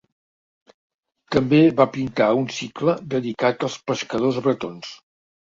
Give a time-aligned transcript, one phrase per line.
[1.35, 4.91] També va pintar un cicle dedicat als pescadors bretons.